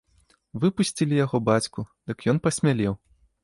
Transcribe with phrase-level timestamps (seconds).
[0.63, 2.93] Выпусцілі яго бацьку, дык ён пасмялеў.